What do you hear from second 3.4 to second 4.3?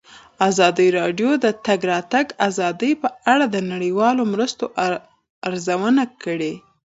د نړیوالو